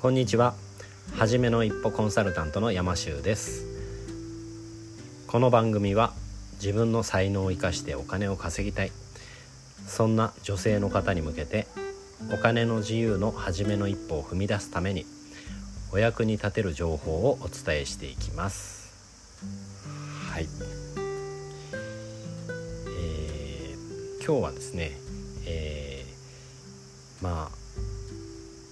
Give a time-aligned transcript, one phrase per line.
[0.00, 0.54] こんにちは。
[1.16, 3.66] はじめの一歩コンサルタントの山修です。
[5.26, 6.12] この番組は
[6.62, 8.92] 自分の才能を生かしてお金を稼ぎたい。
[9.88, 11.66] そんな女性の方に向けて
[12.32, 15.04] お金の自由の初めの一歩を踏み出すために
[15.90, 18.94] お役に立てる情報をお伝えしていきます。
[20.30, 20.46] はい、
[22.86, 24.92] えー、今日はですね、
[25.44, 27.58] えー、まあ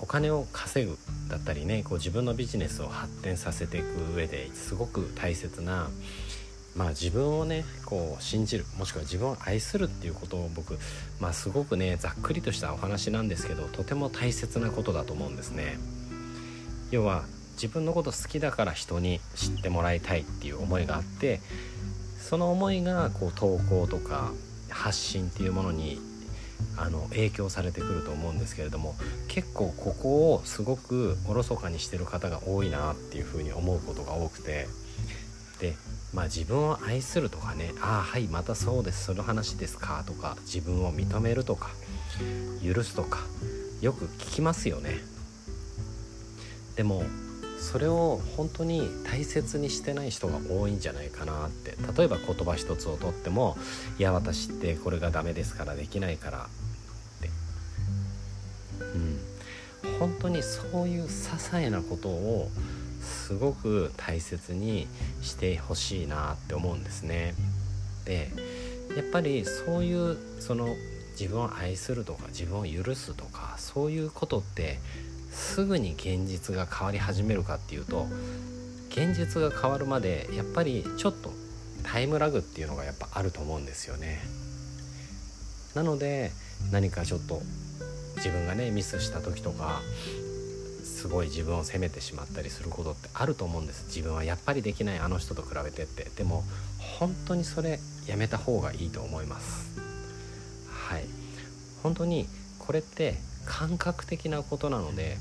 [0.00, 0.96] お金を稼ぐ
[1.28, 5.88] だったりねこう自分のビジネスを発展させていく上ですごく大切な
[6.76, 10.78] まあ自分をねこう信じるもしくは自分を愛するっていうことを僕
[11.20, 15.78] まあすごくねざっくりとしたお話なんですけどとても大切なことだと思うんですね。
[16.90, 17.24] 要は
[17.54, 21.40] 自分のこと好きだから人に知ってもらいたいっていう思いがあって
[22.18, 24.30] その思いがこう投稿とか
[24.70, 26.00] 発信っていうものに
[26.76, 28.94] あの影響されてくると思うんですけれども
[29.26, 34.68] 結構ここをすごくおろそかにしてる方が多いなっていうふうに思うことが多くて
[35.60, 35.74] で
[36.14, 41.70] まあ自分を愛するとかねああはいまたそうですその話ですかとか自分を認めるとか
[42.64, 43.20] 許すとか
[43.80, 44.98] よく聞きますよね。
[46.74, 47.02] でも
[47.58, 51.76] それを本当に大切にしてない人が多いんじゃないかなって。
[51.96, 53.56] 例えば言葉一つをとっても
[53.98, 56.48] 「いや私ってこれがダメですからできないから」
[57.18, 57.30] って。
[58.80, 59.18] うん。
[59.98, 62.50] 本当にそういう些細なことを
[63.00, 64.86] すごく大切に
[65.22, 67.34] してほしいなって思うんですね。
[68.04, 68.30] で
[68.96, 70.68] やっぱりそういうその
[71.12, 74.78] 自分を愛するとか自分を許すとかそういうことって
[75.30, 78.06] すぐに現実が変わり始めるかっていうと
[78.90, 81.32] 現実が変わるまでやっぱりちょっと
[81.82, 84.20] タイムラグっていうのがやっぱあると思うんですよね。
[85.74, 86.32] なので
[86.72, 87.40] 何かちょっと
[88.16, 89.80] 自分がねミスした時とか
[90.82, 93.86] すごい自分を責めてしまったりすることってあると思うんです。
[93.86, 96.10] 自分はやっぱりできないあの人と比べてって。
[96.16, 96.42] でも
[96.78, 99.80] 本当にそれやめた方がいいと思います。
[100.68, 101.04] はい。
[101.82, 102.26] 本当に
[102.58, 103.16] これって
[103.48, 105.16] 感覚的なことなので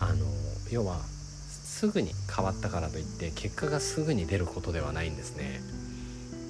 [0.00, 0.26] あの
[0.70, 5.60] 要はすぐに変わったからといって結果がすぐに出ることではないんですね。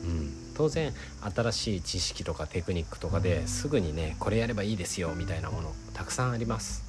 [0.05, 0.93] うん、当然
[1.35, 6.83] 新しい知識とかテクニックとかですぐにねこれやればいいですよみたいなものたくさんあります。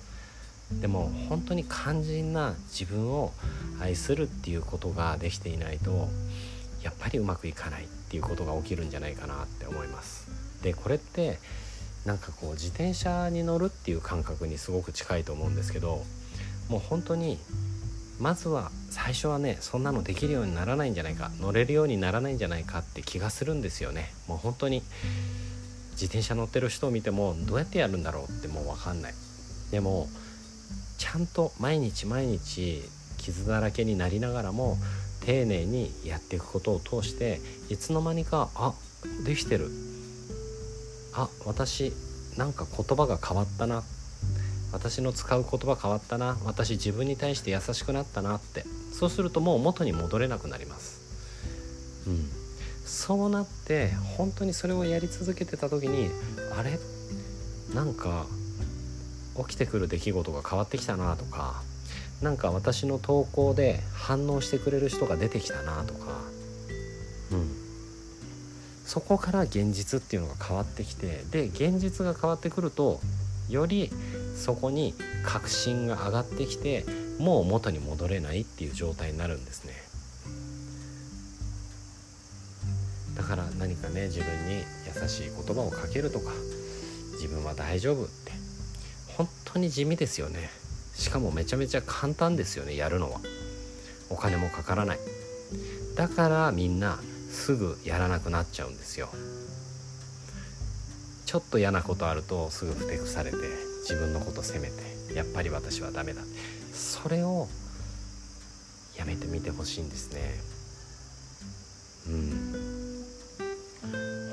[0.80, 3.34] でも本当に肝心な自分を
[3.82, 6.08] 愛するっていうことができていないと
[6.82, 10.30] やっぱりうまくいかないっていうことが起きるんじゃないかなって思います。
[10.64, 11.38] でこれって
[12.06, 16.04] なんかこう自転車に乗るっていう感覚にすごく近いと思うんですけど
[16.70, 17.38] もう本当に
[18.20, 24.14] まずは最初はねそんなのできるようにならないんじゃないか乗れるようにならないんじゃないかって気がするんですよね。
[24.28, 24.84] もう本当に
[25.94, 29.14] 自転車乗ってる人を見てもどうやってやるんだろうってもう分かんない。
[29.72, 30.08] でも
[30.98, 32.84] ちゃんと毎日毎日
[33.18, 34.78] 傷だらけになりながらも
[35.26, 38.74] 丁寧にやっていくことを通していつの間にかあ
[39.26, 39.91] できてる。
[41.14, 41.94] あ私
[42.38, 43.84] なんか言葉が変わったな。
[44.74, 46.38] 私の使う言葉変わったな。
[46.46, 48.66] 私自分に対して優しくなったなって。
[48.94, 51.02] そうするともう元に戻れなくなります。
[52.08, 52.30] うん。
[52.86, 56.10] そうなって本当にそれをやり続けてた時に
[56.58, 56.80] あれ？
[57.74, 58.26] なんか
[59.48, 61.62] 起きてくる出来事が変わってきたなとか
[62.22, 66.22] 何か私の投稿で反応してくれる人が出てきたなとか
[68.92, 73.00] そこから現実っていうのが変わってきてで現実が変わってくると
[73.50, 73.90] より
[74.36, 74.94] そこに
[75.24, 76.84] 確信が上がってきて
[77.18, 79.72] もう元に戻れないっていう状態になるんですね。
[83.16, 86.26] だから何かね自分に優しい言葉をかけるとか
[87.14, 88.34] 自分は大丈夫って
[89.16, 90.50] 本当に地味ですよね。
[90.96, 93.22] しかもめちゃめちゃ簡単ですよねやるのは。
[94.10, 95.00] お金もかからない。
[95.96, 97.00] だからみんな
[97.32, 99.10] すぐやらなくなっちゃうんですよ。
[101.26, 103.38] ちょっと嫌なことあるとすぐふてくされて
[103.84, 106.22] 自分のこと責めてやっぱり私はダメだ。
[106.74, 107.48] それを
[108.98, 110.22] やめてみてほしいんですね。
[112.08, 112.62] うん。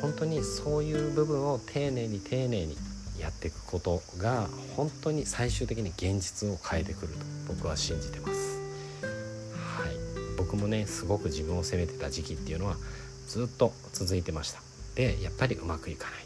[0.02, 2.76] 本当にそういう部分を丁寧に丁寧に
[3.18, 7.18] やっていくことが本当に最終的に現実を変えてくると
[7.54, 8.47] 僕は信じてます。
[10.50, 12.76] 僕もねすごく自分を責めてた時期っていうのは
[13.26, 14.60] ずっと続いてました。
[14.94, 16.20] でやっぱりうまくいかない。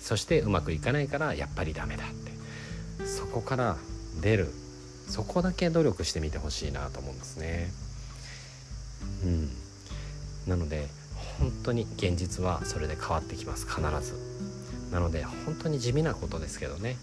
[0.00, 2.32] そしてうまくいかないからやっぱりダメだって。
[3.06, 3.76] そこから
[4.22, 4.48] 出る。
[5.08, 7.70] そこだけ努力してみてほしいなと思うんですね。
[9.24, 9.50] うん。
[10.46, 10.88] なので
[11.38, 13.66] 本当に現実はそれで変わってきます。
[13.68, 14.14] 必ず。
[14.90, 16.96] なので本当に地味なことですけどね。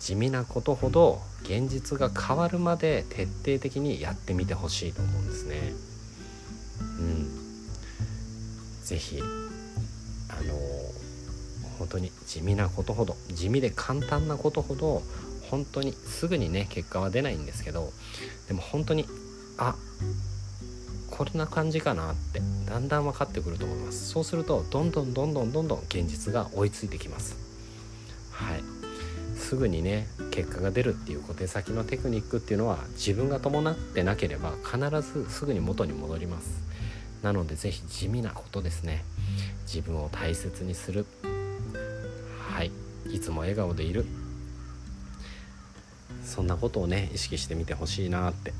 [0.00, 5.72] 地味なことほど現実が変わるまで徹底的にやってみてほしいと思うんですね。
[6.80, 7.26] うん、
[8.84, 9.22] ぜひあ
[10.42, 10.54] の
[11.78, 15.02] 本当に地味なことほど地味で簡単なことほど
[15.50, 17.92] 本当にすぐにね結果は出ないんですけど
[18.48, 19.06] でも本当に
[19.56, 19.74] あ
[21.10, 24.10] こんな感じかなってだんだん分かってくると思います。
[24.10, 27.36] そうするとどんどんどんどんどんどん現実が追いついてきます。
[28.30, 28.67] はい。
[29.48, 36.62] すぐにね結果が出るっていう小手先のテクニックっていうのは自分が伴ってなければ必ずすぐに元に戻ります。
[37.22, 39.06] なので是非地味なことですね。
[39.62, 41.06] 自分を大切にする。
[42.50, 42.70] はい。
[43.10, 44.04] いつも笑顔でいる。
[46.22, 48.52] そんなことをね意識してみてほしいなって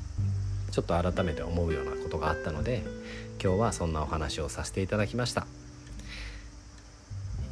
[0.70, 2.82] ちょっと改めて思うようなことがあったので
[3.42, 5.46] 今日はそんなお話をさせていただきました。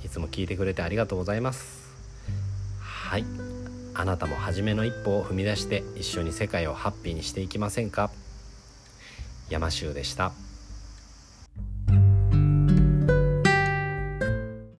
[0.02, 1.85] いつも聞いてくれてありがとうございます。
[3.06, 3.25] はい
[3.94, 8.11] あなたも初めの一歩を踏み出して一緒に世界をハッピーにしていきませんか？
[9.49, 10.32] 山州でした。